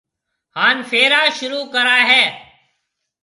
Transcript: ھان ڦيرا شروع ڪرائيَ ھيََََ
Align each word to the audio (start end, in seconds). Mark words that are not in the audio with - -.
ھان 0.55 0.75
ڦيرا 0.89 1.21
شروع 1.37 1.63
ڪرائيَ 1.73 2.03
ھيََََ 2.09 2.23